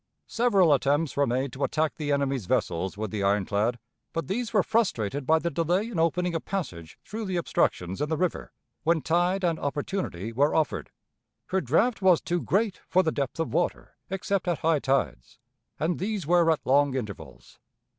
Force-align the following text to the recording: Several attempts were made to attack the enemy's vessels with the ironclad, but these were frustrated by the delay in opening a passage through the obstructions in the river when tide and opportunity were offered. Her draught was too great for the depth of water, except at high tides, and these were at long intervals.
Several 0.25 0.73
attempts 0.73 1.15
were 1.15 1.27
made 1.27 1.53
to 1.53 1.63
attack 1.63 1.93
the 1.93 2.11
enemy's 2.11 2.47
vessels 2.47 2.97
with 2.97 3.11
the 3.11 3.21
ironclad, 3.21 3.77
but 4.13 4.27
these 4.27 4.51
were 4.51 4.63
frustrated 4.63 5.27
by 5.27 5.37
the 5.37 5.51
delay 5.51 5.87
in 5.89 5.99
opening 5.99 6.33
a 6.33 6.39
passage 6.39 6.97
through 7.05 7.25
the 7.25 7.37
obstructions 7.37 8.01
in 8.01 8.09
the 8.09 8.17
river 8.17 8.51
when 8.81 9.03
tide 9.03 9.43
and 9.43 9.59
opportunity 9.59 10.33
were 10.33 10.55
offered. 10.55 10.89
Her 11.49 11.61
draught 11.61 12.01
was 12.01 12.19
too 12.19 12.41
great 12.41 12.81
for 12.89 13.03
the 13.03 13.11
depth 13.11 13.39
of 13.39 13.53
water, 13.53 13.95
except 14.09 14.47
at 14.47 14.61
high 14.65 14.79
tides, 14.79 15.37
and 15.79 15.99
these 15.99 16.25
were 16.25 16.49
at 16.49 16.65
long 16.65 16.95
intervals. 16.95 17.59